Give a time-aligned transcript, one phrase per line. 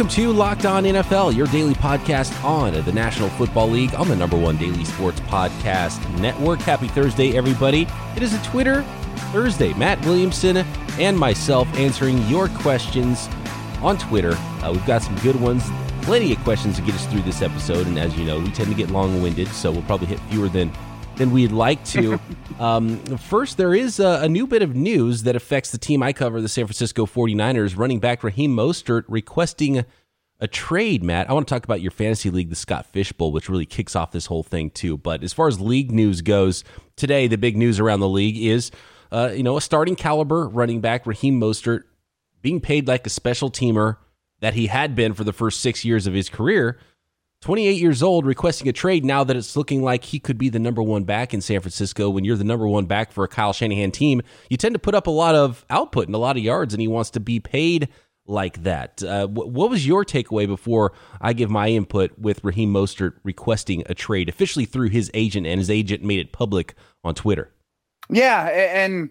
[0.00, 4.16] Welcome to Locked On NFL, your daily podcast on the National Football League on the
[4.16, 6.58] number one daily sports podcast network.
[6.60, 7.86] Happy Thursday, everybody.
[8.16, 8.80] It is a Twitter
[9.30, 9.74] Thursday.
[9.74, 10.56] Matt Williamson
[10.98, 13.28] and myself answering your questions
[13.82, 14.32] on Twitter.
[14.62, 15.64] Uh, we've got some good ones,
[16.00, 17.86] plenty of questions to get us through this episode.
[17.86, 20.48] And as you know, we tend to get long winded, so we'll probably hit fewer
[20.48, 20.72] than
[21.20, 22.18] than we'd like to.
[22.58, 26.14] um, first, there is a, a, new bit of news that affects the team I
[26.14, 27.76] cover, the San Francisco 49ers.
[27.76, 29.84] Running back Raheem Mostert requesting
[30.40, 31.28] a trade, Matt.
[31.28, 33.94] I want to talk about your fantasy league, the Scott Fish Bowl, which really kicks
[33.94, 34.96] off this whole thing, too.
[34.96, 36.64] But as far as league news goes,
[36.96, 38.70] today, the big news around the league is,
[39.12, 41.82] uh, you know, a starting caliber running back, Raheem Mostert,
[42.40, 43.98] being paid like a special teamer
[44.40, 46.78] that he had been for the first six years of his career
[47.40, 50.58] 28 years old, requesting a trade now that it's looking like he could be the
[50.58, 52.10] number one back in San Francisco.
[52.10, 54.20] When you're the number one back for a Kyle Shanahan team,
[54.50, 56.80] you tend to put up a lot of output and a lot of yards, and
[56.82, 57.88] he wants to be paid
[58.26, 59.02] like that.
[59.02, 63.94] Uh, what was your takeaway before I give my input with Raheem Mostert requesting a
[63.94, 67.52] trade officially through his agent, and his agent made it public on Twitter?
[68.10, 69.10] Yeah, and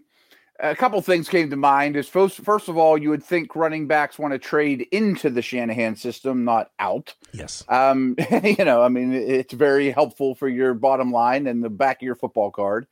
[0.59, 3.87] a couple things came to mind is first, first of all you would think running
[3.87, 7.13] backs want to trade into the shanahan system not out.
[7.31, 7.63] Yes.
[7.69, 11.97] Um you know i mean it's very helpful for your bottom line and the back
[11.97, 12.87] of your football card.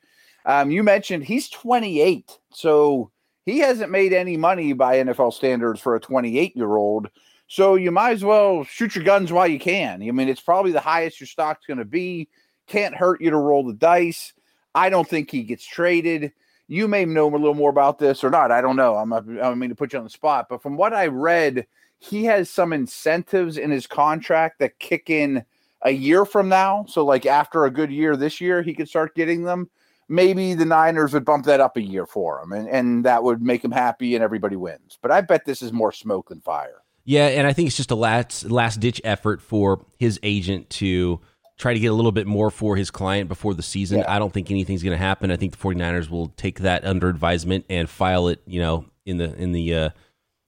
[0.46, 3.12] Um you mentioned he's 28 so
[3.46, 7.10] he hasn't made any money by nfl standards for a 28 year old
[7.48, 10.02] so you might as well shoot your guns while you can.
[10.02, 12.30] I mean it's probably the highest your stock's going to be.
[12.68, 14.34] Can't hurt you to roll the dice.
[14.76, 16.34] I don't think he gets traded
[16.68, 18.52] you may know a little more about this or not.
[18.52, 18.96] I don't know.
[18.96, 21.08] I'm not, I don't mean to put you on the spot, but from what I
[21.08, 21.66] read,
[22.00, 25.44] he has some incentives in his contract that kick in
[25.82, 26.86] a year from now.
[26.88, 29.70] So, like after a good year this year, he could start getting them.
[30.10, 33.42] Maybe the Niners would bump that up a year for him, and, and that would
[33.42, 34.98] make him happy, and everybody wins.
[35.02, 36.82] But I bet this is more smoke than fire.
[37.04, 41.20] Yeah, and I think it's just a last last ditch effort for his agent to
[41.58, 44.00] try to get a little bit more for his client before the season.
[44.00, 44.14] Yeah.
[44.14, 45.32] I don't think anything's going to happen.
[45.32, 49.18] I think the 49ers will take that under advisement and file it, you know, in
[49.18, 49.90] the in the uh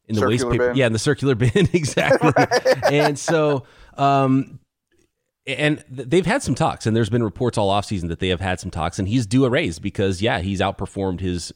[0.08, 0.70] in the waste paper.
[0.70, 0.78] Bin.
[0.78, 2.32] Yeah, in the circular bin exactly.
[2.92, 3.64] And so
[3.98, 4.60] um
[5.48, 8.60] and they've had some talks and there's been reports all offseason that they have had
[8.60, 11.52] some talks and he's due a raise because yeah, he's outperformed his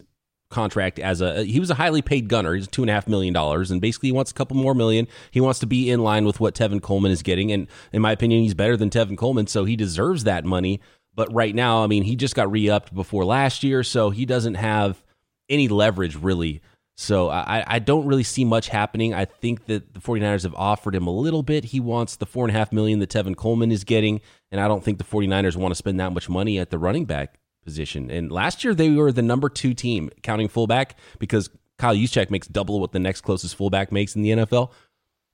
[0.54, 2.54] contract as a he was a highly paid gunner.
[2.54, 5.08] He's two and a half million dollars, and basically he wants a couple more million.
[5.32, 8.12] He wants to be in line with what Tevin Coleman is getting, and in my
[8.12, 10.80] opinion, he's better than Tevin Coleman, so he deserves that money.
[11.16, 14.56] But right now, I mean, he just got re-upped before last year, so he doesn't
[14.56, 15.04] have
[15.50, 16.62] any leverage really.
[16.96, 19.14] So I, I don't really see much happening.
[19.14, 21.66] I think that the 49ers have offered him a little bit.
[21.66, 24.22] He wants the four and a half million that Tevin Coleman is getting,
[24.52, 27.06] and I don't think the 49ers want to spend that much money at the running
[27.06, 28.12] back position.
[28.12, 32.48] And last year they were the number two team counting fullback because Kyle Juszczyk makes
[32.48, 34.72] double what the next closest fullback makes in the NFL.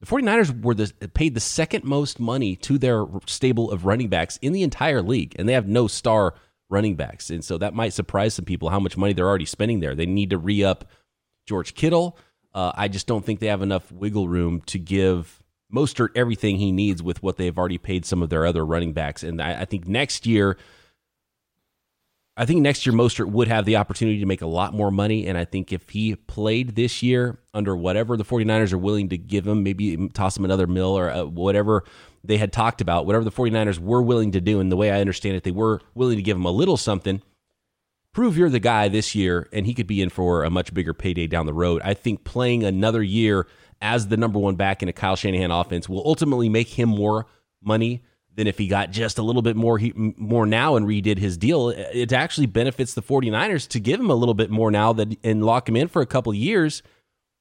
[0.01, 4.37] The 49ers were the, paid the second most money to their stable of running backs
[4.41, 6.35] in the entire league, and they have no star
[6.69, 7.29] running backs.
[7.29, 9.95] And so that might surprise some people how much money they're already spending there.
[9.95, 10.85] They need to re up
[11.47, 12.17] George Kittle.
[12.53, 16.71] Uh, I just don't think they have enough wiggle room to give Mostert everything he
[16.71, 19.23] needs with what they've already paid some of their other running backs.
[19.23, 20.57] And I, I think next year,
[22.39, 25.27] I think next year Mostert would have the opportunity to make a lot more money.
[25.27, 29.17] And I think if he played this year under whatever the 49ers are willing to
[29.17, 31.83] give him, maybe toss him another mill or uh, whatever
[32.23, 34.61] they had talked about, whatever the 49ers were willing to do.
[34.61, 37.21] And the way I understand it, they were willing to give him a little something.
[38.13, 40.93] Prove you're the guy this year, and he could be in for a much bigger
[40.93, 41.81] payday down the road.
[41.83, 43.47] I think playing another year
[43.81, 47.25] as the number one back in a Kyle Shanahan offense will ultimately make him more
[47.61, 48.01] money
[48.35, 51.37] than if he got just a little bit more he, more now and redid his
[51.37, 51.69] deal.
[51.69, 55.43] It actually benefits the 49ers to give him a little bit more now that and
[55.43, 56.81] lock him in for a couple years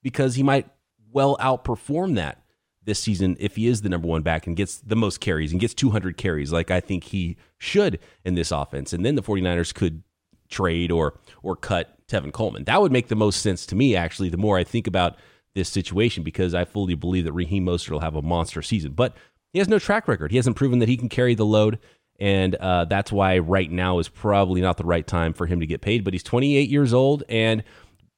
[0.02, 0.68] because he might
[1.12, 2.42] well outperform that
[2.84, 5.60] this season if he is the number one back and gets the most carries and
[5.60, 8.92] gets 200 carries like I think he should in this offense.
[8.92, 10.02] And then the 49ers could
[10.48, 12.64] trade or or cut Tevin Coleman.
[12.64, 15.16] That would make the most sense to me actually the more I think about
[15.54, 18.92] this situation because I fully believe that Raheem Mostert will have a monster season.
[18.92, 19.16] But
[19.52, 20.30] he has no track record.
[20.30, 21.78] He hasn't proven that he can carry the load.
[22.20, 25.66] And uh, that's why right now is probably not the right time for him to
[25.66, 26.04] get paid.
[26.04, 27.62] But he's 28 years old, and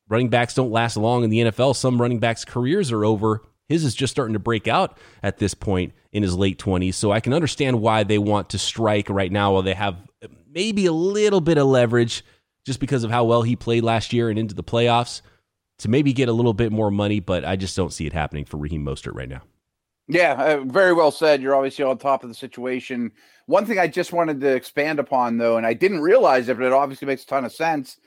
[0.09, 1.77] running backs don't last long in the NFL.
[1.77, 3.43] Some running backs' careers are over.
[3.69, 6.95] His is just starting to break out at this point in his late 20s.
[6.95, 9.97] So I can understand why they want to strike right now while they have
[10.53, 12.25] maybe a little bit of leverage
[12.67, 15.23] just because of how well he played last year and into the playoffs
[15.79, 17.21] to maybe get a little bit more money.
[17.21, 19.43] But I just don't see it happening for Raheem Mostert right now.
[20.11, 21.41] Yeah, uh, very well said.
[21.41, 23.13] You're obviously on top of the situation.
[23.47, 26.67] One thing I just wanted to expand upon, though, and I didn't realize it, but
[26.67, 27.99] it obviously makes a ton of sense,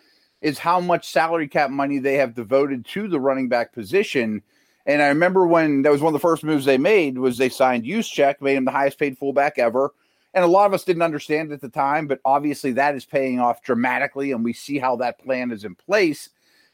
[0.42, 4.42] is how much salary cap money they have devoted to the running back position.
[4.86, 7.48] And I remember when that was one of the first moves they made was they
[7.48, 9.94] signed Juszczyk, made him the highest paid fullback ever.
[10.34, 13.40] And a lot of us didn't understand at the time, but obviously that is paying
[13.40, 16.30] off dramatically, and we see how that plan is in place.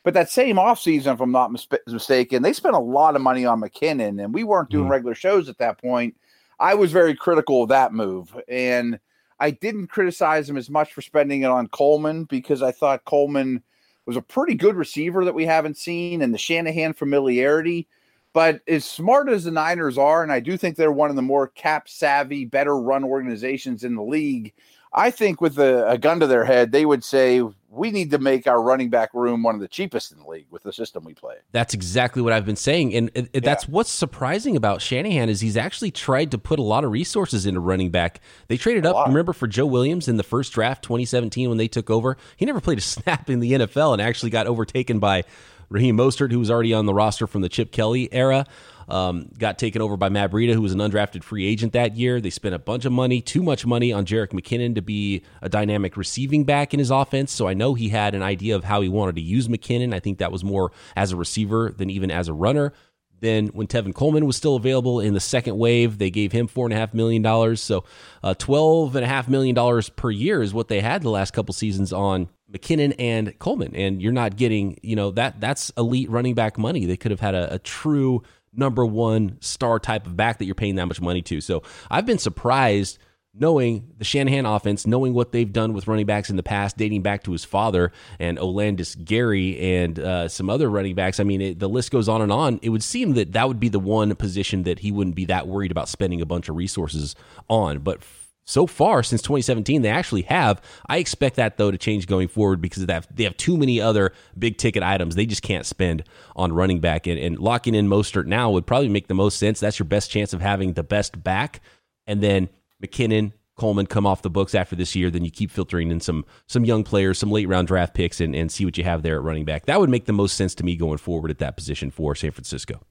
[0.09, 3.45] But that same offseason, if I'm not mis- mistaken, they spent a lot of money
[3.45, 4.89] on McKinnon, and we weren't doing mm.
[4.89, 6.17] regular shows at that point.
[6.59, 8.35] I was very critical of that move.
[8.47, 9.00] And
[9.39, 13.61] I didn't criticize him as much for spending it on Coleman because I thought Coleman
[14.07, 17.88] was a pretty good receiver that we haven't seen, and the Shanahan familiarity
[18.31, 21.21] but as smart as the Niners are, and I do think they're one of the
[21.21, 24.53] more cap savvy, better run organizations in the league,
[24.91, 28.18] I think with a, a, gun to their head, they would say we need to
[28.18, 31.03] make our running back room one of the cheapest in the league with the system
[31.03, 31.36] we play.
[31.51, 33.41] That's exactly what I've been saying, and, and yeah.
[33.41, 37.45] that's what's surprising about Shanahan is he's actually tried to put a lot of resources
[37.45, 38.19] into running back.
[38.47, 39.07] They traded a up, lot.
[39.09, 42.18] remember, for Joe Williams in the first draft, 2017, when they took over.
[42.35, 45.24] He never played a snap in the NFL and actually got overtaken by
[45.69, 48.47] Raheem Mostert, who was already on the roster from the Chip Kelly era,
[48.89, 52.19] um, got taken over by Matt Breida, who was an undrafted free agent that year.
[52.19, 55.50] They spent a bunch of money, too much money, on Jerick McKinnon to be a
[55.50, 57.31] dynamic receiving back in his offense.
[57.31, 59.94] So I know he had an idea of how he wanted to use McKinnon.
[59.94, 62.74] I think that was more as a receiver than even as a runner.
[63.21, 66.65] Then, when Tevin Coleman was still available in the second wave, they gave him four
[66.65, 67.59] and a half million dollars.
[67.62, 67.83] So,
[68.24, 71.31] uh, twelve and a half million dollars per year is what they had the last
[71.31, 76.09] couple seasons on McKinnon and Coleman, and you're not getting, you know, that that's elite
[76.09, 76.85] running back money.
[76.85, 78.24] They could have had a, a true
[78.54, 81.42] number one star type of back that you're paying that much money to.
[81.42, 83.00] So I've been surprised
[83.34, 87.04] knowing the Shanahan offense, knowing what they've done with running backs in the past, dating
[87.04, 91.19] back to his father and Olandis Gary and uh, some other running backs.
[91.19, 92.60] I mean, it, the list goes on and on.
[92.62, 95.48] It would seem that that would be the one position that he wouldn't be that
[95.48, 97.16] worried about spending a bunch of resources
[97.48, 97.80] on.
[97.80, 98.04] But
[98.50, 100.60] so far since 2017 they actually have.
[100.88, 103.80] I expect that though to change going forward because they have, they have too many
[103.80, 105.16] other big ticket items.
[105.16, 106.04] They just can't spend
[106.36, 107.06] on running back.
[107.06, 109.60] And, and locking in mostert now would probably make the most sense.
[109.60, 111.62] That's your best chance of having the best back.
[112.07, 112.50] And then
[112.84, 115.12] mckinnon coleman come off the books after this year.
[115.12, 118.36] Then you keep filtering in some some young players some late round draft picks and,
[118.36, 119.68] and see what you have there at running back.
[119.68, 122.31] That would make the most sense to me going forward at that position for san
[122.31, 122.81] francisco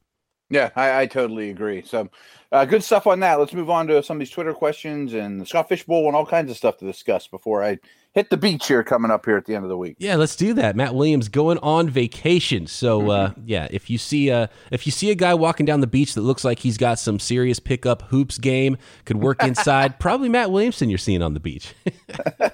[0.50, 1.82] yeah, I, I totally agree.
[1.82, 2.08] So,
[2.50, 3.38] uh, good stuff on that.
[3.38, 6.16] Let's move on to some of these Twitter questions and the Scott Fish Bowl and
[6.16, 7.78] all kinds of stuff to discuss before I
[8.14, 9.96] hit the beach here coming up here at the end of the week.
[9.98, 10.74] Yeah, let's do that.
[10.74, 12.66] Matt Williams going on vacation.
[12.66, 13.42] So, uh, mm-hmm.
[13.44, 16.22] yeah, if you see a if you see a guy walking down the beach that
[16.22, 20.88] looks like he's got some serious pickup hoops game, could work inside, probably Matt Williamson
[20.88, 21.74] you're seeing on the beach.
[22.40, 22.50] all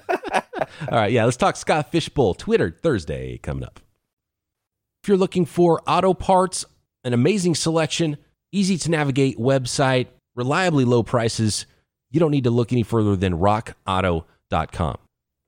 [0.91, 3.79] right, yeah, let's talk Scott Fish Bowl Twitter Thursday coming up.
[5.03, 6.65] If you're looking for auto parts
[7.05, 8.17] an amazing selection,
[8.51, 11.65] easy to navigate website, reliably low prices.
[12.11, 14.97] You don't need to look any further than rockauto.com.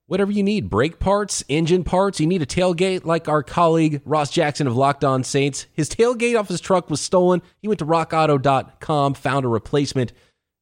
[0.06, 4.32] Whatever you need, brake parts, engine parts, you need a tailgate like our colleague Ross
[4.32, 5.66] Jackson of Locked On Saints.
[5.74, 7.42] His tailgate off his truck was stolen.
[7.62, 10.14] He went to rockauto.com, found a replacement,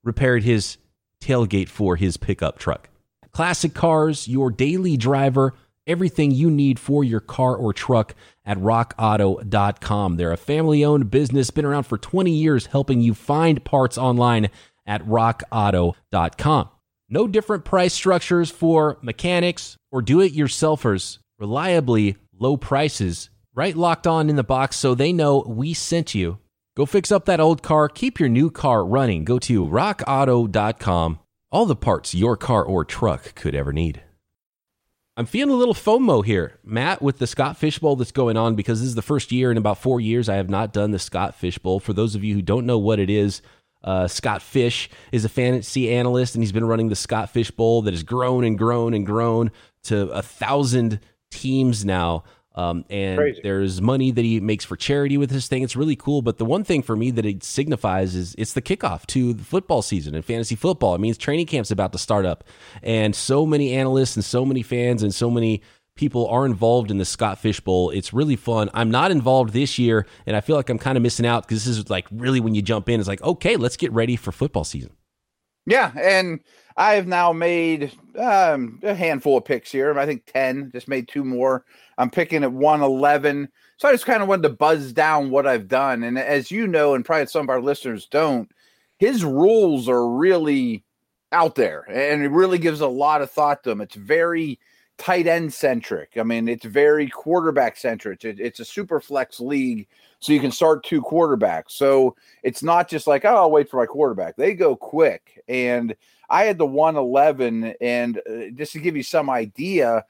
[0.04, 0.78] repaired his
[1.22, 2.90] tailgate for his pickup truck.
[3.32, 5.54] Classic cars, your daily driver,
[5.88, 8.16] everything you need for your car or truck
[8.46, 10.18] at rockauto.com.
[10.18, 14.50] They're a family owned business, been around for 20 years, helping you find parts online
[14.86, 16.70] at rockauto.com.
[17.10, 21.20] No different price structures for mechanics or do it yourselfers.
[21.38, 26.40] Reliably low prices, right locked on in the box so they know we sent you.
[26.76, 29.24] Go fix up that old car, keep your new car running.
[29.24, 31.20] Go to rockauto.com.
[31.52, 34.02] All the parts your car or truck could ever need.
[35.18, 38.56] I'm feeling a little FOMO here, Matt, with the Scott Fish Bowl that's going on
[38.56, 41.00] because this is the first year in about four years I have not done the
[41.00, 41.80] Scott Fish Bowl.
[41.80, 43.42] For those of you who don't know what it is,
[43.82, 47.82] uh, Scott Fish is a fantasy analyst and he's been running the Scott Fish Bowl
[47.84, 49.52] that has grown and grown and grown
[49.84, 51.00] to a thousand
[51.32, 52.26] teams now.
[52.56, 53.42] Um, and Crazy.
[53.44, 55.62] there's money that he makes for charity with this thing.
[55.62, 56.22] It's really cool.
[56.22, 59.44] But the one thing for me that it signifies is it's the kickoff to the
[59.44, 60.96] football season and fantasy football.
[60.96, 62.46] It means training camp's about to start up.
[62.82, 65.62] And so many analysts and so many fans and so many
[65.96, 67.90] people are involved in the Scott Fish Bowl.
[67.90, 68.70] It's really fun.
[68.74, 71.64] I'm not involved this year, and I feel like I'm kind of missing out because
[71.66, 74.32] this is like really when you jump in, it's like, okay, let's get ready for
[74.32, 74.92] football season.
[75.66, 75.92] Yeah.
[76.00, 76.40] And
[76.78, 79.98] I have now made um, a handful of picks here.
[79.98, 81.66] I think 10, just made two more.
[81.98, 83.50] I'm picking at 111.
[83.78, 86.04] So I just kind of wanted to buzz down what I've done.
[86.04, 88.50] And as you know, and probably some of our listeners don't,
[88.98, 90.84] his rules are really
[91.32, 93.82] out there and it really gives a lot of thought to them.
[93.82, 94.60] It's very
[94.98, 96.12] tight end centric.
[96.18, 98.24] I mean, it's very quarterback centric.
[98.24, 99.88] It, it's a super flex league,
[100.20, 101.72] so you can start two quarterbacks.
[101.72, 104.36] So it's not just like, oh, I'll wait for my quarterback.
[104.36, 105.44] They go quick.
[105.48, 105.96] And
[106.30, 110.06] I had the 111, and uh, just to give you some idea,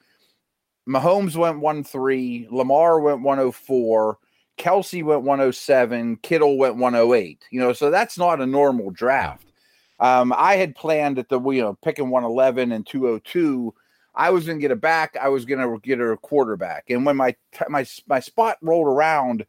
[0.88, 4.18] Mahomes went 1 3, Lamar went 104,
[4.56, 7.44] Kelsey went 107, Kittle went 108.
[7.50, 9.52] You know, so that's not a normal draft.
[9.98, 13.74] Um, I had planned at the you know picking 111 and 202.
[14.16, 15.16] I was going to get a back.
[15.20, 16.90] I was going to get a quarterback.
[16.90, 17.36] And when my
[17.68, 19.44] my my spot rolled around,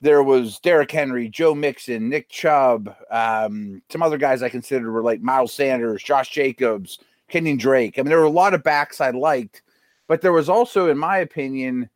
[0.00, 5.02] there was Derrick Henry, Joe Mixon, Nick Chubb, um, some other guys I considered were
[5.02, 6.98] like Miles Sanders, Josh Jacobs,
[7.28, 7.98] Kenyon Drake.
[7.98, 9.62] I mean, there were a lot of backs I liked,
[10.06, 11.90] but there was also, in my opinion,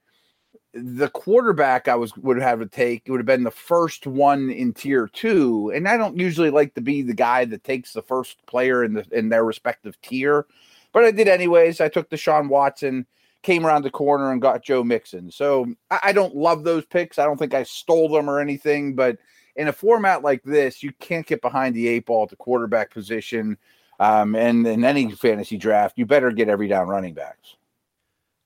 [0.75, 4.51] the quarterback I was would have to take it would have been the first one
[4.51, 8.03] in tier two, and I don't usually like to be the guy that takes the
[8.03, 10.47] first player in the in their respective tier,
[10.93, 11.81] but I did anyways.
[11.81, 13.07] I took the Deshaun Watson,
[13.43, 15.31] came around the corner and got Joe Mixon.
[15.31, 17.19] So I, I don't love those picks.
[17.19, 19.19] I don't think I stole them or anything, but
[19.57, 22.93] in a format like this, you can't get behind the eight ball at the quarterback
[22.93, 23.59] position.
[24.01, 27.57] Um, and in any fantasy draft, you better get every down running backs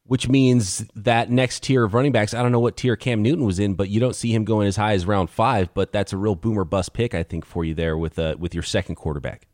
[0.07, 3.45] which means that next tier of running backs, I don't know what tier Cam Newton
[3.45, 5.73] was in, but you don't see him going as high as round five.
[5.75, 8.55] But that's a real boomer bust pick, I think, for you there with uh, with
[8.55, 9.49] your second quarterback.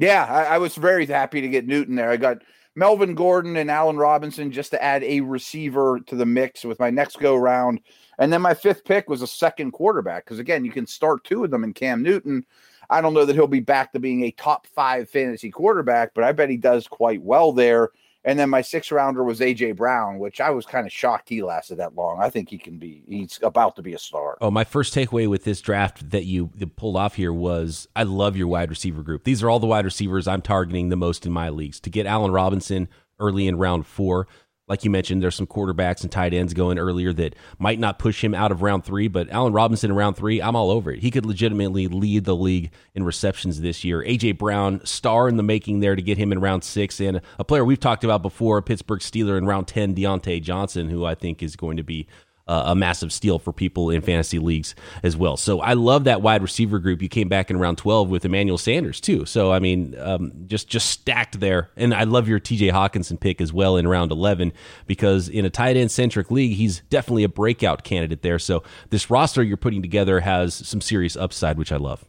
[0.00, 2.10] Yeah, I, I was very happy to get Newton there.
[2.10, 2.38] I got
[2.74, 6.88] Melvin Gordon and Allen Robinson just to add a receiver to the mix with my
[6.88, 7.80] next go round.
[8.18, 11.44] And then my fifth pick was a second quarterback because again, you can start two
[11.44, 12.46] of them in Cam Newton.
[12.88, 16.24] I don't know that he'll be back to being a top five fantasy quarterback, but
[16.24, 17.90] I bet he does quite well there.
[18.24, 21.42] And then my sixth rounder was AJ Brown, which I was kind of shocked he
[21.42, 22.20] lasted that long.
[22.20, 24.36] I think he can be, he's about to be a star.
[24.40, 28.36] Oh, my first takeaway with this draft that you pulled off here was I love
[28.36, 29.24] your wide receiver group.
[29.24, 31.80] These are all the wide receivers I'm targeting the most in my leagues.
[31.80, 34.26] To get Allen Robinson early in round four,
[34.70, 38.22] like you mentioned, there's some quarterbacks and tight ends going earlier that might not push
[38.22, 41.00] him out of round three, but Allen Robinson in round three, I'm all over it.
[41.00, 44.00] He could legitimately lead the league in receptions this year.
[44.04, 47.44] AJ Brown, star in the making there to get him in round six, and a
[47.44, 51.42] player we've talked about before, Pittsburgh Steeler in round 10, Diontae Johnson, who I think
[51.42, 52.06] is going to be
[52.50, 55.36] uh, a massive steal for people in fantasy leagues as well.
[55.36, 57.00] So I love that wide receiver group.
[57.00, 59.24] You came back in round 12 with Emmanuel Sanders too.
[59.24, 61.70] So I mean, um, just just stacked there.
[61.76, 64.52] And I love your TJ Hockenson pick as well in round 11
[64.88, 68.40] because in a tight end centric league, he's definitely a breakout candidate there.
[68.40, 72.04] So this roster you're putting together has some serious upside, which I love.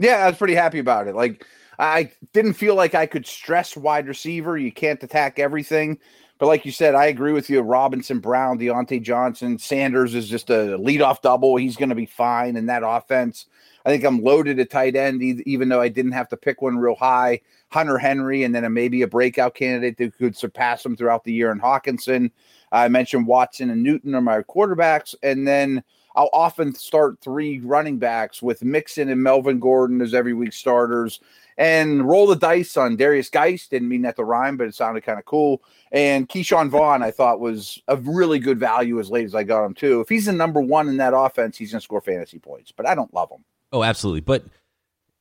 [0.00, 1.14] Yeah, I was pretty happy about it.
[1.14, 1.46] Like
[1.78, 4.58] I didn't feel like I could stress wide receiver.
[4.58, 6.00] You can't attack everything.
[6.38, 7.62] But like you said, I agree with you.
[7.62, 11.56] Robinson, Brown, Diontae Johnson, Sanders is just a leadoff double.
[11.56, 13.46] He's going to be fine in that offense.
[13.86, 16.76] I think I'm loaded at tight end, even though I didn't have to pick one
[16.76, 17.40] real high.
[17.70, 21.32] Hunter Henry, and then a, maybe a breakout candidate that could surpass him throughout the
[21.32, 22.30] year in Hockenson,
[22.72, 25.14] I mentioned Watson and Newton are my quarterbacks.
[25.22, 25.82] And then
[26.16, 31.20] I'll often start three running backs with Mixon and Melvin Gordon as every week starters
[31.58, 33.70] and roll the dice on Darius Geist.
[33.70, 35.62] Didn't mean that to rhyme, but it sounded kind of cool.
[35.92, 39.64] And Ke'Shawn Vaughn, I thought was a really good value as late as I got
[39.64, 40.00] him too.
[40.00, 42.72] If he's the number one in that offense, he's to score fantasy points.
[42.72, 43.44] But I don't love him.
[43.72, 44.20] Oh, absolutely.
[44.20, 44.44] But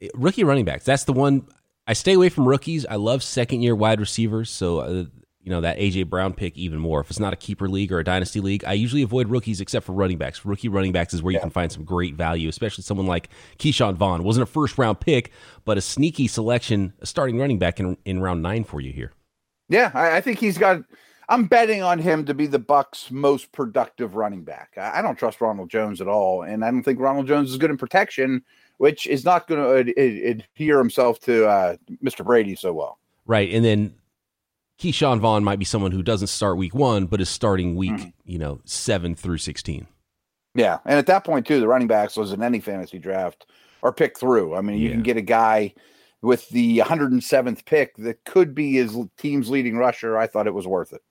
[0.02, 1.48] eh, rookie running backs, that's the one.
[1.88, 2.86] I stay away from rookies.
[2.86, 4.50] I love second year wide receivers.
[4.50, 5.06] So uh,
[5.46, 7.00] you know that AJ Brown pick even more.
[7.00, 9.86] If it's not a keeper league or a dynasty league, I usually avoid rookies except
[9.86, 10.44] for running backs.
[10.44, 11.38] Rookie running backs is where yeah.
[11.38, 14.24] you can find some great value, especially someone like Ke'Shawn Vaughn.
[14.24, 15.32] Wasn't a first round pick,
[15.64, 19.14] but a sneaky selection, a starting running back in in round nine for you here.
[19.70, 20.82] Yeah, I, I think he's got.
[21.30, 24.74] I'm betting on him to be the Bucs' most productive running back.
[24.78, 27.58] I, I don't trust Ronald Jones at all, and I don't think Ronald Jones is
[27.58, 28.44] good in protection,
[28.78, 32.26] which is not going to ad- adhere himself to uh, Mr.
[32.26, 32.98] Brady so well.
[33.28, 33.94] Right, and then
[34.80, 38.14] Ke'Shawn Vaughn might be someone who doesn't start week one, but is starting week, mm.
[38.26, 39.88] you know, seven through 16.
[40.54, 40.80] Yeah.
[40.86, 43.46] And at that point, too, the running backs was in any fantasy draft
[43.82, 44.56] or pick through.
[44.56, 44.94] I mean, you yeah.
[44.94, 45.74] can get a guy
[46.22, 50.18] with the 107th pick that could be his team's leading rusher.
[50.18, 51.02] I thought it was worth it.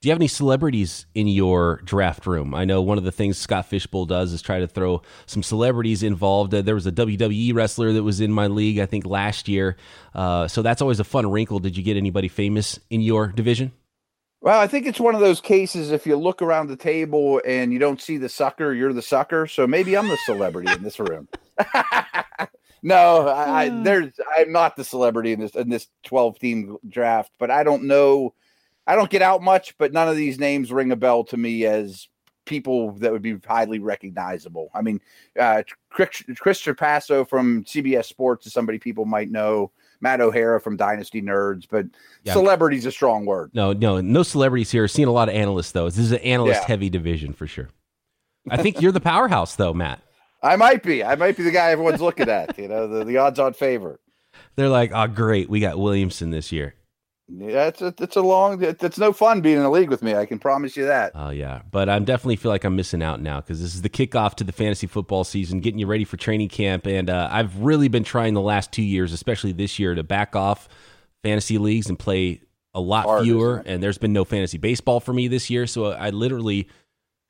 [0.00, 2.54] Do you have any celebrities in your draft room?
[2.54, 6.04] I know one of the things Scott Fishbowl does is try to throw some celebrities
[6.04, 6.54] involved.
[6.54, 9.76] Uh, there was a WWE wrestler that was in my league, I think, last year.
[10.14, 11.58] Uh, so that's always a fun wrinkle.
[11.58, 13.72] Did you get anybody famous in your division?
[14.40, 17.72] Well, I think it's one of those cases if you look around the table and
[17.72, 19.48] you don't see the sucker, you're the sucker.
[19.48, 21.26] So maybe I'm the celebrity in this room.
[22.84, 27.32] no, I, I, there's I'm not the celebrity in this in this 12 team draft,
[27.40, 28.34] but I don't know
[28.88, 31.66] I don't get out much, but none of these names ring a bell to me
[31.66, 32.08] as
[32.46, 34.70] people that would be highly recognizable.
[34.74, 34.98] I mean,
[35.38, 39.70] uh, Chris, Chris Trapasso from CBS Sports is somebody people might know.
[40.00, 41.84] Matt O'Hara from Dynasty Nerds, but
[42.22, 42.32] yeah.
[42.32, 43.50] celebrity's a strong word.
[43.52, 44.86] No, no, no celebrities here.
[44.86, 45.86] Seeing a lot of analysts though.
[45.86, 46.68] This is an analyst yeah.
[46.68, 47.68] heavy division for sure.
[48.48, 50.00] I think you're the powerhouse though, Matt.
[50.40, 51.02] I might be.
[51.02, 52.56] I might be the guy everyone's looking at.
[52.58, 53.98] You know, the, the odds on favor.
[54.54, 56.74] They're like, oh, great, we got Williamson this year.
[57.30, 58.62] Yeah, it's a, it's a long.
[58.62, 60.14] It's no fun being in a league with me.
[60.14, 61.12] I can promise you that.
[61.14, 63.90] Oh yeah, but I'm definitely feel like I'm missing out now because this is the
[63.90, 67.58] kickoff to the fantasy football season, getting you ready for training camp, and uh, I've
[67.58, 70.68] really been trying the last two years, especially this year, to back off
[71.22, 72.40] fantasy leagues and play
[72.72, 73.62] a lot Hard, fewer.
[73.66, 76.68] And there's been no fantasy baseball for me this year, so I literally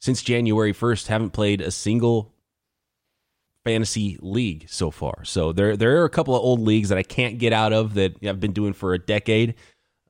[0.00, 2.32] since January 1st haven't played a single
[3.64, 5.24] fantasy league so far.
[5.24, 7.94] So there there are a couple of old leagues that I can't get out of
[7.94, 9.52] that I've been doing for a decade uh,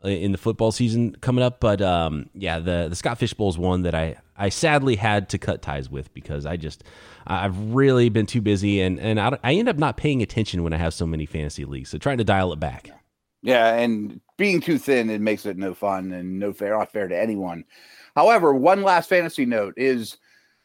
[0.04, 1.60] in the football season coming up.
[1.60, 5.28] But um, yeah, the the Scott Fish Bowl is one that I I sadly had
[5.30, 6.84] to cut ties with because I just
[7.26, 10.72] I've really been too busy and and I, I end up not paying attention when
[10.72, 11.90] I have so many fantasy leagues.
[11.90, 12.90] So trying to dial it back.
[13.42, 17.06] Yeah, and being too thin, it makes it no fun and no fair, not fair
[17.06, 17.64] to anyone.
[18.16, 20.16] However, one last fantasy note is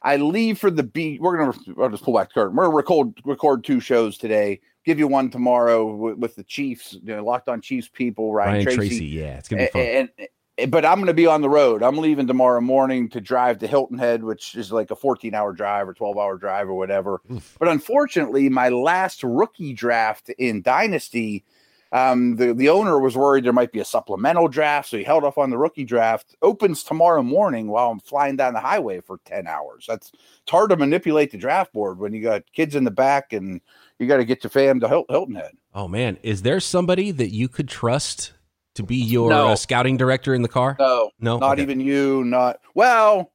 [0.02, 1.22] I leave for the beat.
[1.22, 2.56] We're gonna I'll just pull back the curtain.
[2.56, 4.60] We're gonna record record two shows today.
[4.86, 8.54] Give you one tomorrow with, with the Chiefs, you know, locked on Chiefs people, Ryan,
[8.54, 8.78] Ryan Tracy.
[8.78, 9.82] Tracy, yeah, it's gonna be fun.
[9.82, 10.28] And, and-
[10.70, 11.82] but I'm going to be on the road.
[11.82, 15.52] I'm leaving tomorrow morning to drive to Hilton Head, which is like a 14 hour
[15.52, 17.22] drive or 12 hour drive or whatever.
[17.32, 17.56] Oof.
[17.60, 21.44] But unfortunately, my last rookie draft in Dynasty,
[21.92, 24.90] um, the, the owner was worried there might be a supplemental draft.
[24.90, 26.36] So he held off on the rookie draft.
[26.44, 29.86] Opens tomorrow morning while I'm flying down the highway for 10 hours.
[29.88, 33.34] That's it's hard to manipulate the draft board when you got kids in the back
[33.34, 33.60] and
[34.04, 35.54] you got to get your fam to help Hilton Head.
[35.74, 38.34] Oh man, is there somebody that you could trust
[38.76, 39.48] to be your No.
[39.50, 40.76] uh, scouting director in the car?
[40.80, 41.62] No, No, not Okay.
[41.64, 42.24] even you.
[42.24, 43.32] Not well.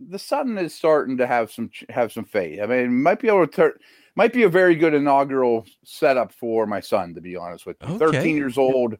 [0.00, 2.60] The son is starting to have some have some faith.
[2.60, 3.72] I mean, might be able to turn.
[4.16, 7.14] Might be a very good inaugural setup for my son.
[7.14, 7.98] To be honest with you, Okay.
[7.98, 8.98] thirteen years old,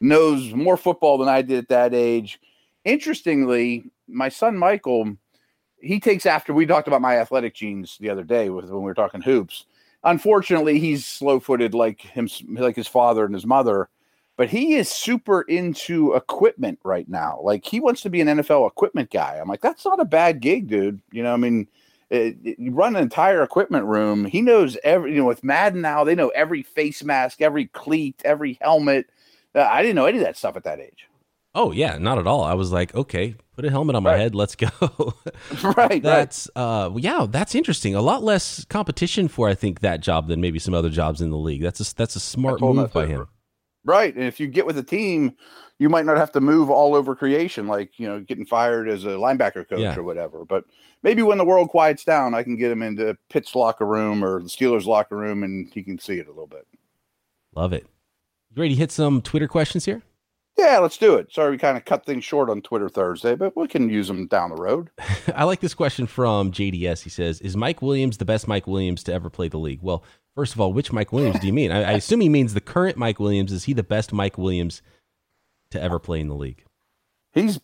[0.00, 2.40] knows more football than I did at that age.
[2.84, 5.16] Interestingly, my son Michael,
[5.80, 6.52] he takes after.
[6.52, 9.64] We talked about my athletic genes the other day with when we were talking hoops.
[10.04, 13.88] Unfortunately, he's slow footed like him, like his father and his mother
[14.36, 17.38] but he is super into equipment right now.
[17.42, 19.36] Like he wants to be an NFL equipment guy.
[19.40, 21.00] I'm like, that's not a bad gig, dude.
[21.12, 21.68] You know, I mean,
[22.10, 24.24] it, it- you run an entire equipment room.
[24.24, 28.20] He knows every, you know, with Madden now, they know every face mask, every cleat,
[28.24, 29.06] every helmet.
[29.54, 31.06] Uh, I didn't know any of that stuff at that age.
[31.54, 32.42] Oh yeah, not at all.
[32.42, 34.20] I was like, okay, put a helmet on my Right.
[34.20, 34.68] head, let's go.
[35.62, 36.02] right, right.
[36.02, 37.94] that's uh yeah, that's interesting.
[37.94, 41.30] A lot less competition for I think that job than maybe some other jobs in
[41.30, 41.62] the league.
[41.62, 43.28] That's a that's a smart move by him.
[43.84, 44.14] Right.
[44.14, 45.34] And if you get with a team,
[45.80, 49.04] you might not have to move all over creation, like, you know, getting fired as
[49.04, 49.96] a linebacker coach Yeah.
[49.96, 50.44] or whatever.
[50.44, 50.64] But
[51.02, 54.40] maybe when the world quiets down, I can get him into Pitt's locker room or
[54.40, 56.64] the Steelers locker room and he can see it a little bit.
[57.56, 57.84] Love it.
[58.54, 60.02] You ready to hit some Twitter questions here?
[60.58, 61.32] Yeah, let's do it.
[61.32, 64.26] Sorry, we kind of cut things short on Twitter Thursday, but we can use them
[64.26, 64.90] down the road.
[65.34, 67.02] I like this question from JDS.
[67.02, 70.04] He says, "Is Mike Williams the best Mike Williams to ever play the league?" Well,
[70.34, 71.72] first of all, which Mike Williams do you mean?
[71.72, 73.50] I, I assume he means the current Mike Williams.
[73.50, 74.82] Is he the best Mike Williams
[75.70, 76.64] to ever play in the league?
[77.32, 77.58] He's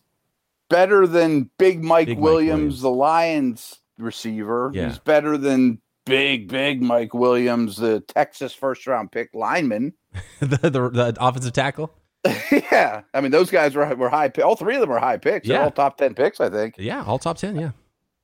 [0.69, 2.81] better than Big Mike, Big Mike Williams, Williams.
[2.81, 4.71] the Lions receiver.
[4.73, 4.87] Yeah.
[4.87, 9.93] He's better than Big, Big Mike Williams, the Texas first round pick lineman.
[10.39, 11.93] the, the the offensive tackle.
[12.51, 14.29] yeah, I mean those guys were were high.
[14.43, 15.47] All three of them were high picks.
[15.47, 15.63] They're Yeah.
[15.63, 16.75] all top ten picks, I think.
[16.77, 17.55] Yeah, all top ten.
[17.55, 17.71] Yeah.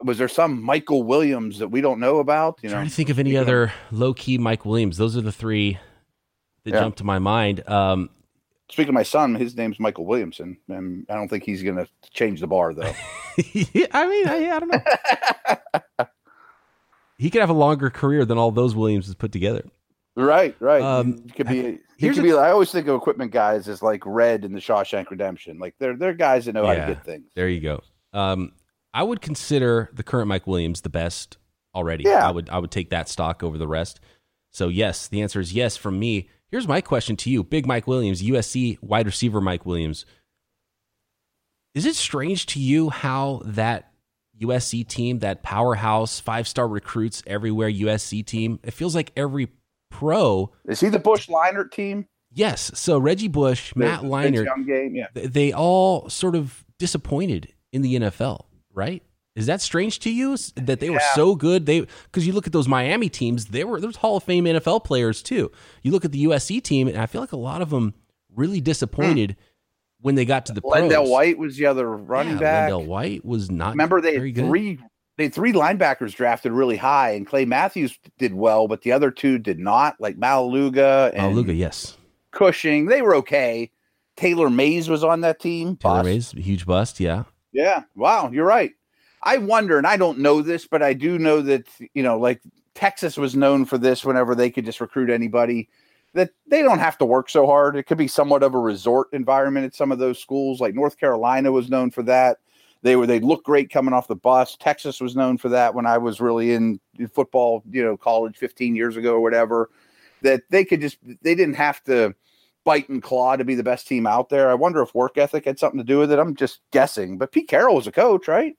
[0.03, 2.59] Was there some Michael Williams that we don't know about?
[2.61, 4.97] You know, Trying to think of any other low key Mike Williams.
[4.97, 5.79] Those are the three
[6.65, 6.81] that Yeah.
[6.81, 7.67] jump to my mind.
[7.69, 8.09] Um,
[8.69, 11.87] Speaking of my son, his name's Michael Williamson, and I don't think he's going to
[12.11, 12.91] change the bar though.
[13.37, 14.71] I mean, I, I don't
[15.99, 16.05] know.
[17.17, 19.63] he could have a longer career than all those Williamses put together.
[20.15, 20.81] Right, right.
[20.81, 21.79] Um, he could be.
[21.97, 22.33] He here's could be.
[22.33, 25.59] I always think of equipment guys as like Red in the Shawshank Redemption.
[25.59, 27.31] Like they're they're guys that know how to get things.
[27.35, 27.81] There you go.
[28.13, 28.53] Um,
[28.93, 31.37] I would consider the current Mike Williams the best
[31.73, 32.05] already.
[32.05, 32.27] Yeah.
[32.27, 33.99] I would I would take that stock over the rest.
[34.51, 36.29] So yes, the answer is yes from me.
[36.49, 40.05] Here's my question to you, Big Mike Williams, USC wide receiver Mike Williams.
[41.73, 43.91] Is it strange to you how that
[44.41, 49.49] USC team, that powerhouse, five star recruits everywhere USC team, it feels like every
[49.95, 52.07] pro, Is he the Bush Leinart team?
[52.31, 52.71] yes.
[52.75, 54.95] So Reggie Bush, Matt The Vince Leinart, game.
[54.95, 55.07] Yeah.
[55.15, 59.01] th- they all sort of disappointed in the NFL, right?
[59.35, 61.65] Is that strange to you that they were so good?
[61.65, 64.83] They because you look at those Miami teams, they were there's Hall of Fame NFL
[64.85, 65.51] players too.
[65.81, 67.93] You look at the USC team, and I feel like a lot of them
[68.33, 69.35] really disappointed
[69.99, 71.09] when they got to the LenDale pros.
[71.09, 72.71] White was the other running Yeah, back.
[72.71, 73.71] LenDale White was not.
[73.71, 74.79] Remember they had three
[75.17, 79.11] they had three linebackers drafted really high, and Clay Matthews did well, but the other
[79.11, 79.95] two did not.
[79.99, 81.97] Like Maualuga and Oh, Luga, yes.
[82.31, 83.71] Cushing, they were okay.
[84.17, 85.77] Taylor Mays was on that team.
[85.77, 86.05] Taylor Bust.
[86.05, 86.99] Mays, huge bust.
[86.99, 87.23] Yeah,
[87.53, 87.83] Yeah.
[87.95, 88.71] Wow, you're right.
[89.23, 92.41] I wonder, and I don't know this, but I do know that you know, like
[92.75, 95.69] Texas was known for this whenever they could just recruit anybody.
[96.13, 97.75] that they don't have to work so hard.
[97.75, 100.61] It could be somewhat of a resort environment at some of those schools.
[100.61, 102.37] Like North Carolina was known for that.
[102.85, 104.55] They were they look great coming off the bus.
[104.57, 106.79] Texas was known for that when I was really in
[107.11, 109.71] football, you know, college 15 years ago or whatever.
[110.21, 112.13] That they could just they didn't have to
[112.63, 114.51] bite and claw to be the best team out there.
[114.51, 116.19] I wonder if work ethic had something to do with it.
[116.19, 117.17] I'm just guessing.
[117.17, 118.55] But Pete Carroll was a coach, right?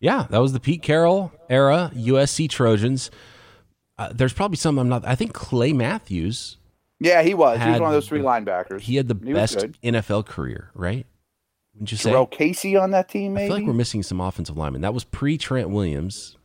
[0.00, 3.10] Yeah, that was the Pete Carroll era USC Trojans.
[3.98, 5.06] Uh, there's probably some I'm not.
[5.06, 6.56] I think Clay Matthews
[6.98, 7.60] yeah, he was.
[7.60, 8.80] He was one of those three linebackers.
[8.80, 11.06] He had the he best NFL career, right?
[11.78, 13.34] Would you say Jurrell Casey on that team?
[13.34, 14.80] Maybe I feel like we're missing some offensive linemen.
[14.80, 16.36] That was pre Trent Williams.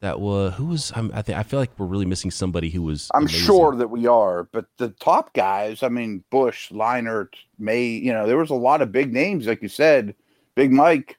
[0.00, 2.82] That was who was I'm, i think I feel like we're really missing somebody who
[2.82, 3.10] was.
[3.12, 3.40] I'm amazing.
[3.40, 5.82] sure that we are, but the top guys.
[5.82, 7.84] I mean, Bush, Leinart, May.
[7.84, 10.14] You know, there was a lot of big names, like you said,
[10.54, 11.18] Big Mike,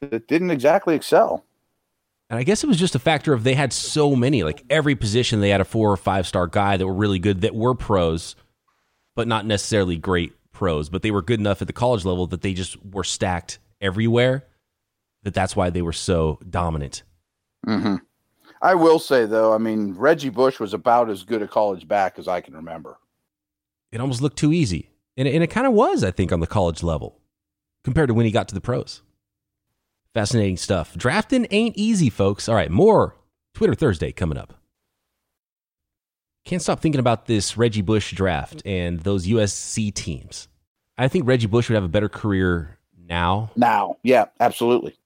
[0.00, 1.44] that didn't exactly excel.
[2.30, 4.94] And I guess it was just a factor of they had so many, like every
[4.94, 7.74] position they had a four or five star guy that were really good that were
[7.74, 8.36] pros,
[9.16, 12.42] but not necessarily great pros, but they were good enough at the college level that
[12.42, 14.46] they just were stacked everywhere.
[15.22, 17.02] That that's why they were so dominant.
[17.66, 17.96] Mm-hmm.
[18.60, 22.18] I will say though, I mean Reggie Bush was about as good a college back
[22.18, 22.98] as I can remember.
[23.90, 26.46] It almost looked too easy, and, and it kind of was, I think, on the
[26.46, 27.20] college level
[27.84, 29.02] compared to when he got to the pros.
[30.14, 30.94] Fascinating stuff.
[30.96, 32.48] Drafting ain't easy, folks.
[32.48, 33.16] All right, more
[33.54, 34.54] Twitter Thursday coming up.
[36.44, 40.48] Can't stop thinking about this Reggie Bush draft and those USC teams.
[40.98, 42.78] I think Reggie Bush would have a better career
[43.08, 43.50] now.
[43.56, 44.96] Now, yeah, absolutely.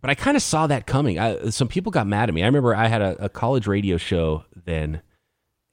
[0.00, 1.18] But I kind of saw that coming.
[1.18, 2.42] I, some people got mad at me.
[2.42, 5.02] I remember I had a, a college radio show then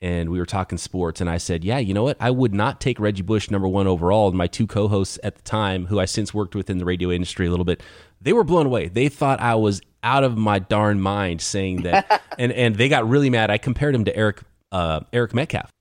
[0.01, 2.17] and we were talking sports and I said, "Yeah, you know what?
[2.19, 5.41] I would not take Reggie Bush number 1 overall." And my two co-hosts at the
[5.41, 7.83] time, who I since worked with in the radio industry a little bit,
[8.21, 8.87] they were blown away.
[8.87, 13.07] They thought I was out of my darn mind saying that and and they got
[13.09, 13.51] really mad.
[13.51, 15.71] I compared him to Eric uh, Eric Metcalf.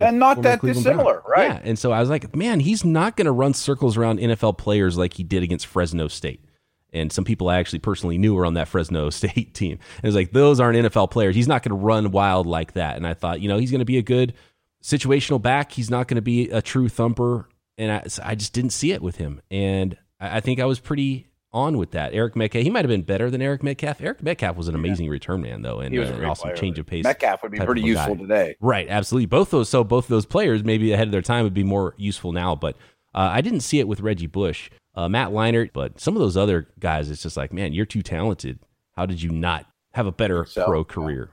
[0.00, 1.24] And not that Cleveland dissimilar, Brown.
[1.28, 1.48] right?
[1.50, 4.58] Yeah, and so I was like, "Man, he's not going to run circles around NFL
[4.58, 6.44] players like he did against Fresno State."
[6.92, 9.72] and some people I actually personally knew were on that Fresno State team.
[9.72, 11.34] And it was like, those aren't NFL players.
[11.34, 12.96] He's not going to run wild like that.
[12.96, 14.34] And I thought, you know, he's going to be a good
[14.82, 15.72] situational back.
[15.72, 17.48] He's not going to be a true thumper.
[17.78, 19.40] And I, I just didn't see it with him.
[19.50, 22.14] And I, I think I was pretty on with that.
[22.14, 24.00] Eric Metcalf, he might have been better than Eric Metcalf.
[24.00, 25.12] Eric Metcalf was an amazing yeah.
[25.12, 26.56] return man, though, and, uh, an awesome player.
[26.56, 27.04] change of pace.
[27.04, 28.22] Metcalf would be pretty useful guy.
[28.22, 28.88] today, right?
[28.88, 29.26] Absolutely.
[29.26, 32.32] Both those, so both those players, maybe ahead of their time, would be more useful
[32.32, 32.54] now.
[32.54, 32.76] But
[33.14, 36.36] uh, I didn't see it with Reggie Bush uh, Matt Leinart, but some of those
[36.36, 38.58] other guys, it's just like, man, you're too talented.
[38.96, 41.30] How did you not have a better so, pro career?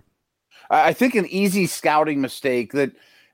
[0.69, 2.91] I think an easy scouting mistake that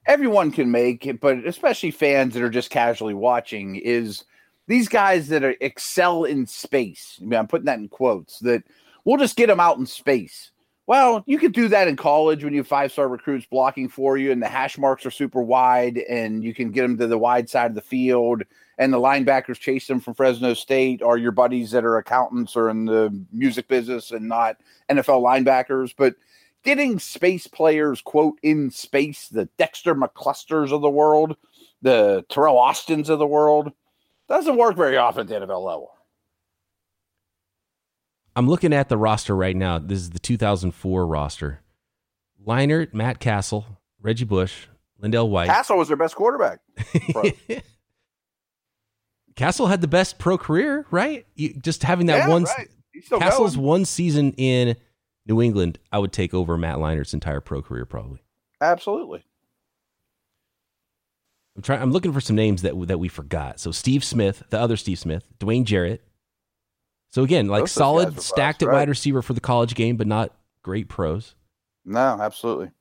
[0.07, 4.23] everyone can make, but especially fans that are just casually watching, is
[4.67, 7.19] these guys that are, excel in space.
[7.21, 8.39] I mean, I'm putting that in quotes.
[8.39, 8.63] That
[9.03, 10.51] we'll just get them out in space.
[10.87, 14.17] Well, you could do that in college when you have five star recruits blocking for
[14.17, 17.17] you, and the hash marks are super wide, and you can get them to the
[17.17, 18.43] wide side of the field
[18.77, 22.69] and the linebackers chase them from Fresno State or your buddies that are accountants or
[22.69, 24.57] in the music business and not
[24.89, 25.93] NFL linebackers.
[25.97, 26.15] But
[26.63, 31.37] getting space players, quote, in space, the Dexter McClusters of the world,
[31.81, 33.71] the Terrell Austins of the world,
[34.27, 35.91] doesn't work very often at the NFL level.
[38.35, 39.79] I'm looking at the roster right now.
[39.79, 41.61] This is the 2004 roster.
[42.45, 43.65] Leinart, Matt Cassel,
[44.01, 44.67] Reggie Bush,
[45.01, 45.47] LenDale White.
[45.47, 46.59] Cassel was their best quarterback.
[49.35, 51.25] Cassel had the best pro career, right?
[51.35, 52.69] You, just having that yeah, one right.
[53.19, 53.67] Cassel's going.
[53.67, 54.75] one season in
[55.25, 58.19] New England, I would take over Matt Leinart's entire pro career probably.
[58.61, 59.23] Absolutely.
[61.55, 61.81] I'm trying.
[61.81, 63.59] I'm looking for some names that that we forgot.
[63.59, 66.03] So Steve Smith, the other Steve Smith, Dwayne Jarrett.
[67.11, 68.75] So again, like solid, stacked at right.
[68.75, 71.35] wide receiver for the college game, but not great pros.
[71.85, 72.71] No, absolutely.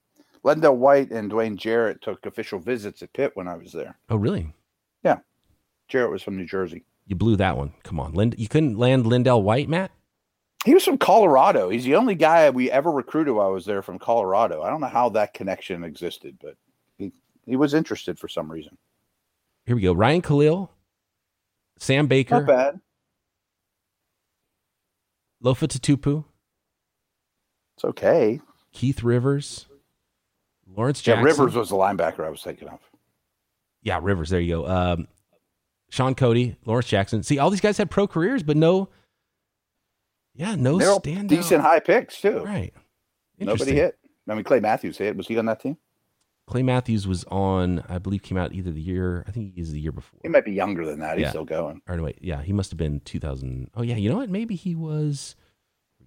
[0.44, 3.98] LenDale White and Dwayne Jarrett took official visits at Pitt when I was there.
[4.10, 4.52] Oh, really?
[5.02, 5.18] Yeah.
[5.88, 6.84] Jarrett was from New Jersey.
[7.06, 7.72] You blew that one.
[7.82, 9.90] Come on, Lind- you couldn't land LenDale White, Matt.
[10.64, 11.68] He was from Colorado.
[11.68, 14.62] He's the only guy we ever recruited while I was there from Colorado.
[14.62, 16.56] I don't know how that connection existed, but
[17.46, 18.76] he was interested for some reason.
[19.66, 19.92] Here we go.
[19.92, 20.70] Ryan Kalil,
[21.78, 22.80] Sam Baker, not bad.
[25.42, 26.24] Lofa Tatupu.
[27.76, 28.40] It's okay.
[28.72, 29.66] Keith Rivers,
[30.66, 31.24] Lawrence Jackson.
[31.24, 32.80] Yeah, Rivers was the linebacker I was thinking of.
[33.83, 34.30] Yeah, Rivers.
[34.30, 34.66] There you go.
[34.66, 35.09] Um,
[35.90, 37.22] Shaun Cody, Lawrence Jackson.
[37.22, 38.88] See, all these guys had pro careers, but no,
[40.35, 42.40] yeah, no stand decent high picks too.
[42.40, 42.72] Right.
[43.38, 43.98] Nobody hit.
[44.28, 45.16] I mean, Clay Matthews hit.
[45.16, 45.76] Was he on that team?
[46.46, 49.24] Clay Matthews was on, I believe, came out either the year.
[49.26, 50.20] I think he is the year before.
[50.22, 51.16] He might be younger than that.
[51.16, 51.30] He's yeah.
[51.30, 51.80] still going.
[51.88, 53.70] Or wait, yeah, he must have been 2000.
[53.74, 54.28] Oh yeah, you know what?
[54.28, 55.37] Maybe he was.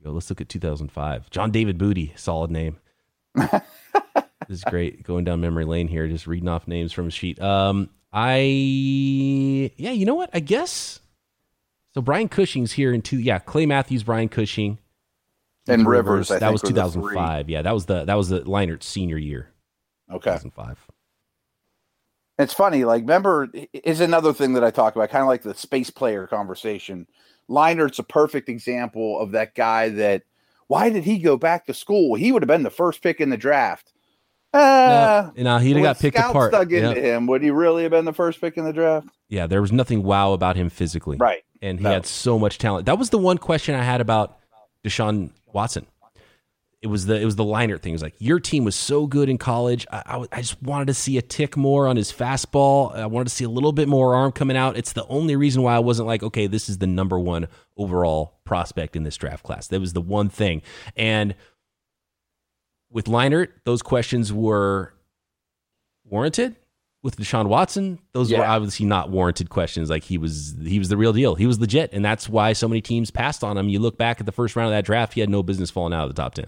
[0.04, 0.12] Go.
[0.12, 1.30] Let's look at 2005.
[1.32, 2.78] John David Booty, solid name.
[3.36, 3.62] this
[4.50, 5.04] is great.
[5.04, 7.42] Going down memory lane here, just reading off names from a sheet.
[7.42, 8.38] Um, I
[9.78, 10.30] yeah, you know what?
[10.34, 11.00] I guess
[11.94, 12.02] so.
[12.02, 13.20] Brian Cushing's here in two.
[13.20, 14.78] Yeah, Clay Matthews, Brian Cushing,
[15.68, 16.30] and Rivers.
[16.30, 17.50] that was 2005.
[17.50, 19.52] Yeah, that was the that was the Leinart senior year.
[20.12, 20.78] Okay, 2005.
[22.40, 25.56] It's funny, like remember is another thing that I talk about, kind of like the
[25.56, 27.08] space player conversation.
[27.50, 30.24] Leinart's a perfect example of that guy that
[30.68, 32.16] why did he go back to school?
[32.16, 33.94] He would have been the first pick in the draft.
[34.54, 36.52] Uh, no, no he'd have got picked apart.
[36.52, 36.98] Dug into yep.
[36.98, 37.28] him.
[37.28, 39.08] Would he really have been the first pick in the draft?
[39.30, 41.18] Yeah, there was nothing wow about him physically.
[41.18, 41.44] Right.
[41.62, 41.92] And he no.
[41.92, 42.86] had so much talent.
[42.86, 44.38] That was the one question I had about
[44.84, 45.88] Deshaun Watson
[46.82, 47.94] it was the it was the Leinart thing.
[47.94, 49.88] It was like your team was so good in college.
[49.92, 52.96] I, I, I, just wanted to see a tick more on his fastball.
[52.96, 54.78] I wanted to see a little bit more arm coming out.
[54.78, 58.40] It's the only reason why I wasn't like, okay, this is the number one overall
[58.46, 59.68] prospect in this draft class.
[59.68, 60.62] That was the one thing.
[60.96, 61.34] And
[62.92, 64.94] with Leinart, those questions were
[66.06, 66.56] warranted.
[67.04, 68.40] With Deshaun Watson, those yeah.
[68.40, 69.90] were obviously not warranted questions.
[69.90, 71.36] Like he was, he was the real deal.
[71.36, 73.70] He was legit, and that's why so many teams passed on him.
[73.70, 75.94] You look back at the first round of that draft; he had no business falling
[75.94, 76.48] out of the top ten.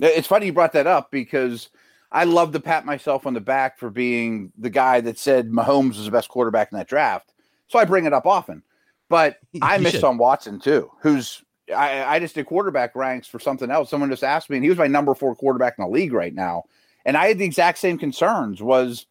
[0.00, 1.70] It's funny you brought that up because
[2.10, 5.96] I love to pat myself on the back for being the guy that said Mahomes
[5.96, 7.32] was the best quarterback in that draft.
[7.68, 8.62] So I bring it up often.
[9.08, 10.04] But I missed should.
[10.04, 11.42] on Watson too, who's
[11.74, 13.90] I, I just did quarterback ranks for something else.
[13.90, 16.34] Someone just asked me, and he was my number four quarterback in the league right
[16.34, 16.64] now.
[17.04, 18.62] And I had the exact same concerns.
[18.62, 19.06] Was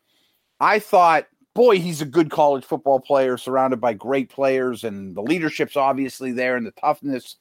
[0.60, 5.22] I thought, boy, he's a good college football player, surrounded by great players, and the
[5.22, 7.36] leadership's obviously there, and the toughness.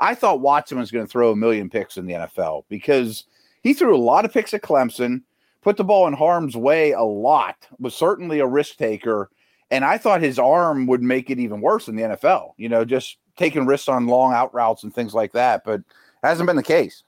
[0.00, 3.24] I thought Watson was going to throw a million picks in the NFL because
[3.62, 5.22] he threw a lot of picks at Clemson,
[5.60, 9.30] put the ball in harm's way a lot, was certainly a risk taker.
[9.70, 12.84] And I thought his arm would make it even worse in the NFL, you know,
[12.84, 15.64] just taking risks on long out routes and things like that.
[15.64, 15.82] But
[16.22, 17.04] hasn't been the case.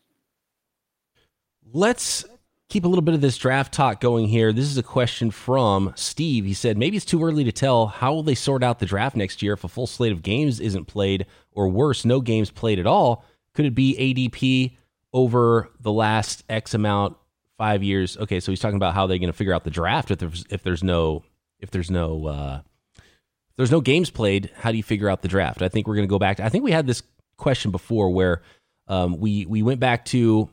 [1.72, 2.26] Let's
[2.72, 4.50] keep a little bit of this draft talk going here.
[4.50, 6.46] This is a question from Steve.
[6.46, 7.88] He said, maybe it's too early to tell.
[7.88, 10.58] How will they sort out the draft next year if a full slate of games
[10.58, 13.26] isn't played, or worse, no games played at all?
[13.52, 14.78] Could it be ADP
[15.12, 17.18] over the last X amount,
[17.58, 18.16] five years?
[18.16, 20.46] Okay, so he's talking about how they're going to figure out the draft if there's
[20.48, 21.24] if there's no
[21.58, 22.60] if there's no uh,
[22.96, 24.50] if there's no games played.
[24.56, 25.60] How do you figure out the draft?
[25.60, 26.38] I think we're going to go back.
[26.38, 27.02] To, I think we had this
[27.36, 28.40] question before where
[28.88, 30.48] um, we we went back to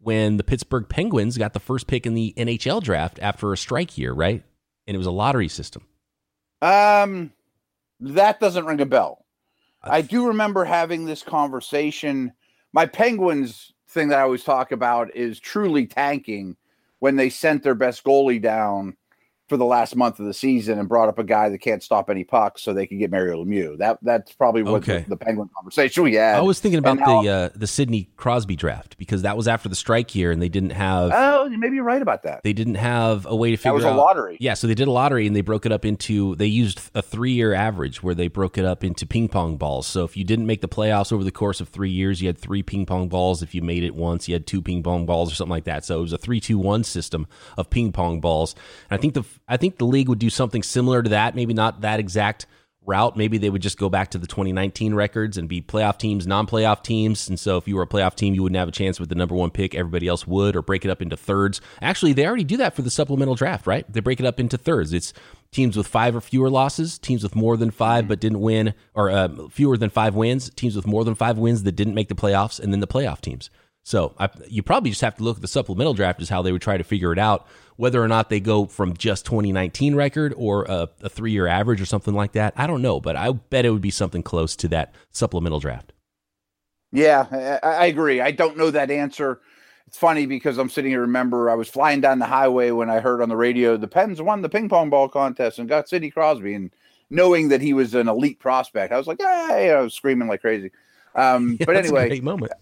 [0.00, 3.98] when the Pittsburgh Penguins got the first pick in the NHL draft after a strike
[3.98, 4.42] year, right?
[4.86, 5.86] And it was a lottery system.
[6.62, 7.32] Um,
[8.00, 9.24] that doesn't ring a bell.
[9.82, 12.32] I do remember having this conversation.
[12.72, 16.56] My Penguins thing that I always talk about is truly tanking
[16.98, 18.96] when they sent their best goalie down
[19.48, 22.10] for the last month of the season and brought up a guy that can't stop
[22.10, 23.78] any pucks so they could get Mario Lemieux.
[23.78, 25.00] That that's probably what okay.
[25.00, 26.36] the, the, Penguin conversation we had.
[26.36, 29.68] I was thinking about now, the uh, the Sidney Crosby draft because that was after
[29.68, 31.10] the strike year and they didn't have.
[31.14, 32.42] Oh, maybe you're right about that.
[32.42, 33.70] They didn't have a way to figure.
[33.70, 34.36] That was out, a lottery.
[34.40, 36.36] Yeah, so they did a lottery and they broke it up into.
[36.36, 39.86] They used a three year average where they broke it up into ping pong balls.
[39.86, 42.38] So if you didn't make the playoffs over the course of three years, you had
[42.38, 43.42] three ping pong balls.
[43.42, 45.84] If you made it once, you had two ping pong balls or something like that.
[45.84, 48.54] So it was a three two one system of ping pong balls.
[48.90, 51.54] And I think the I think the league would do something similar to that, maybe
[51.54, 52.46] not that exact
[52.88, 53.16] route.
[53.16, 56.46] Maybe they would just go back to the 2019 records and be playoff teams, non
[56.46, 57.28] playoff teams.
[57.28, 59.14] And so if you were a playoff team, you wouldn't have a chance with the
[59.14, 59.74] number one pick.
[59.74, 61.60] Everybody else would, or break it up into thirds.
[61.80, 63.90] Actually, they already do that for the supplemental draft, right?
[63.92, 64.92] They break it up into thirds.
[64.92, 65.12] It's
[65.52, 69.10] teams with five or fewer losses, teams with more than five but didn't win, or
[69.10, 72.14] uh, fewer than five wins, teams with more than five wins that didn't make the
[72.14, 73.50] playoffs, and then the playoff teams.
[73.82, 76.52] So I, you probably just have to look at the supplemental draft is how they
[76.52, 77.46] would try to figure it out,
[77.78, 81.80] whether or not they go from just 2019 record or a, a three year average
[81.80, 82.52] or something like that.
[82.56, 85.92] I don't know, but I bet it would be something close to that supplemental draft.
[86.90, 88.20] Yeah, I, I agree.
[88.20, 89.40] I don't know that answer.
[89.86, 91.02] It's funny because I'm sitting here.
[91.02, 94.20] Remember, I was flying down the highway when I heard on the radio the Pens
[94.20, 96.72] won the ping pong ball contest and got Sidney Crosby, and
[97.10, 100.40] knowing that he was an elite prospect, I was like, "Hey!" I was screaming like
[100.40, 100.72] crazy.
[101.14, 102.52] Um, yeah, but anyway, moment.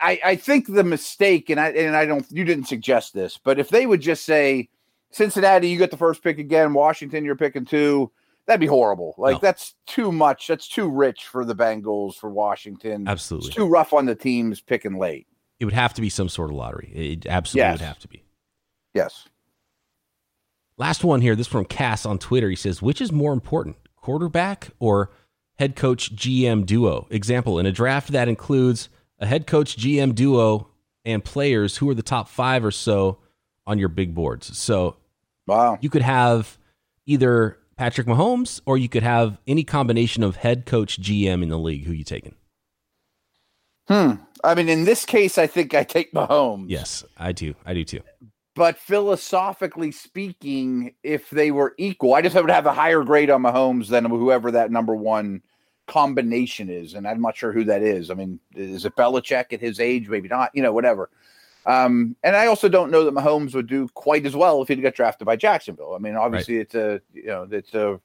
[0.00, 3.58] I, I think the mistake, and I and I don't, you didn't suggest this, but
[3.58, 4.68] if they would just say,
[5.10, 8.10] Cincinnati, you get the first pick again, Washington, you're picking two,
[8.46, 9.14] that'd be horrible.
[9.18, 9.38] Like no.
[9.40, 10.48] that's too much.
[10.48, 13.06] That's too rich for the Bengals, for Washington.
[13.06, 15.26] Absolutely, it's too rough on the teams picking late.
[15.60, 16.90] It would have to be some sort of lottery.
[16.94, 17.80] It absolutely yes.
[17.80, 18.24] would have to be.
[18.94, 19.26] Yes.
[20.76, 21.34] Last one here.
[21.34, 22.48] This from Cass on Twitter.
[22.48, 25.10] He says, "Which is more important, quarterback or
[25.58, 28.88] head coach GM duo?" Example: In a draft that includes
[29.18, 30.68] a head coach GM duo
[31.04, 33.18] and players who are the top five or so
[33.66, 34.56] on your big boards.
[34.56, 34.96] So
[35.46, 35.78] wow.
[35.80, 36.58] you could have
[37.06, 41.58] either Patrick Mahomes or you could have any combination of head coach GM in the
[41.58, 41.84] league.
[41.84, 42.34] Who you taking?
[43.86, 44.12] Hmm.
[44.44, 46.66] I mean, in this case, I think I take Mahomes.
[46.68, 47.54] Yes, I do.
[47.64, 48.00] I do too.
[48.54, 53.42] but philosophically speaking, if they were equal, I just would have a higher grade on
[53.42, 55.42] Mahomes than whoever that number one
[55.88, 58.10] combination is, and I'm not sure who that is.
[58.10, 60.08] I mean, is it Belichick at his age?
[60.08, 60.50] Maybe not.
[60.54, 61.10] You know, whatever.
[61.66, 64.80] Um, and I also don't know that Mahomes would do quite as well if he'd
[64.80, 65.94] got drafted by Jacksonville.
[65.94, 66.62] I mean, obviously right.
[66.62, 68.00] it's a you know it's a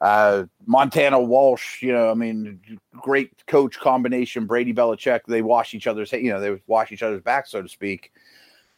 [0.00, 1.82] uh, Montana Walsh.
[1.82, 2.60] You know, I mean,
[3.00, 4.46] great coach combination.
[4.46, 5.20] Brady Belichick.
[5.26, 8.12] They wash each other's you know they wash each other's back, so to speak.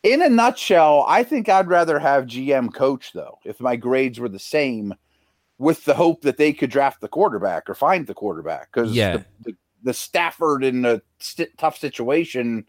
[0.02, 3.38] In a nutshell, I think I'd rather have GM coach though.
[3.44, 4.94] If my grades were the same,
[5.60, 9.18] with the hope that they could draft the quarterback or find the quarterback, because yeah.
[9.18, 12.64] the, the, the Stafford in a st- tough situation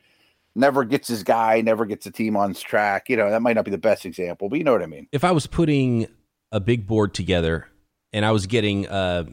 [0.56, 3.10] never gets his guy, never gets a team on his track.
[3.10, 5.08] You know, that might not be the best example, but you know what I mean.
[5.14, 6.08] If I was putting
[6.52, 7.70] a big board together
[8.12, 9.24] and I was getting uh,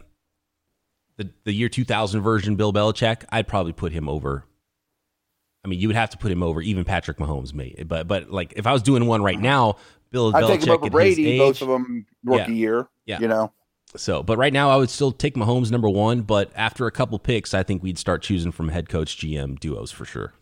[1.17, 4.45] the the year 2000 version Bill Belichick, I'd probably put him over.
[5.65, 7.89] I mean, you would have to put him over even Patrick Mahomes, mate.
[7.89, 9.43] But but like if I was doing one right uh-huh.
[9.43, 9.77] now,
[10.11, 12.59] Bill I'd Belichick take him over Brady, both of them rookie yeah.
[12.59, 12.89] year.
[13.07, 13.53] Yeah, you know.
[13.97, 16.23] So, but right now, I would still take Mahomes number one.
[16.23, 19.91] But after a couple picks, I think we'd start choosing from head coach GM duos
[19.91, 20.35] for sure.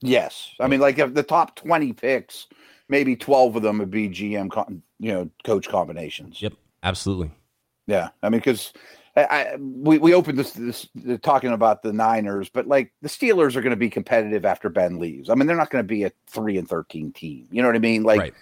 [0.00, 2.48] Yes, I mean, like if the top twenty picks,
[2.88, 6.42] maybe twelve of them would be GM, you know, coach combinations.
[6.42, 7.30] Yep, absolutely.
[7.86, 8.72] Yeah, I mean, because
[9.16, 10.88] I, we we opened this, this
[11.22, 14.98] talking about the Niners, but like the Steelers are going to be competitive after Ben
[14.98, 15.30] leaves.
[15.30, 17.46] I mean, they're not going to be a three and thirteen team.
[17.50, 18.02] You know what I mean?
[18.02, 18.18] Like.
[18.18, 18.34] Right.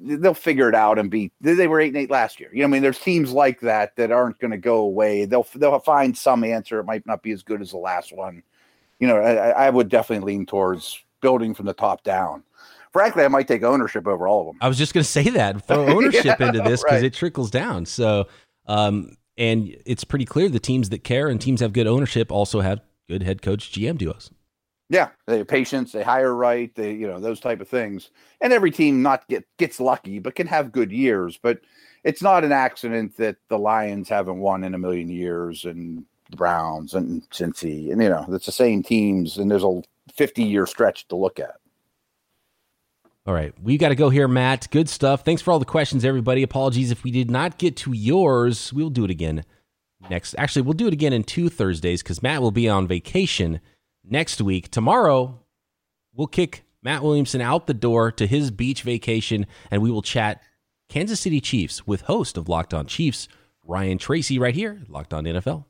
[0.00, 1.30] They'll figure it out and be.
[1.40, 2.50] They were eight and eight last year.
[2.52, 5.24] You know, I mean, there's teams like that that aren't going to go away.
[5.24, 6.80] They'll they'll find some answer.
[6.80, 8.42] It might not be as good as the last one,
[9.02, 12.44] you know, I, I would definitely lean towards building from the top down.
[12.92, 14.58] Frankly, I might take ownership over all of them.
[14.60, 17.04] I was just going to say that throw ownership yeah, into this because right.
[17.04, 17.84] it trickles down.
[17.84, 18.28] So,
[18.68, 22.60] um, and it's pretty clear the teams that care and teams have good ownership also
[22.60, 24.30] have good head coach GM duos.
[24.92, 28.10] Yeah, they have patience, they hire right, they you know those type of things.
[28.42, 31.38] And every team not get gets lucky, but can have good years.
[31.42, 31.60] But
[32.04, 36.36] it's not an accident that the Lions haven't won in a million years, and the
[36.36, 39.80] Browns and Cincy, and you know, it's the same teams, and there's a
[40.12, 41.56] 50 year stretch to look at.
[43.24, 44.68] All right, we got to go here, Matt.
[44.70, 45.24] Good stuff.
[45.24, 46.42] Thanks for all the questions, everybody.
[46.42, 48.74] Apologies if we did not get to yours.
[48.74, 49.44] We'll do it again
[50.10, 50.34] next.
[50.36, 53.60] Actually, we'll do it again in two Thursdays because Matt will be on vacation
[54.04, 54.70] next week.
[54.70, 55.40] Tomorrow,
[56.14, 60.42] we'll kick Matt Williamson out the door to his beach vacation, and we will chat
[60.88, 63.28] Kansas City Chiefs with host of Locked On Chiefs,
[63.64, 65.64] Ryan Tracy, right here, Locked On NFL.